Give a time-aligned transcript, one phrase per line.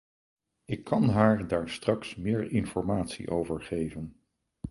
[0.65, 4.15] Ik kan haar daar straks meer informatie over geven.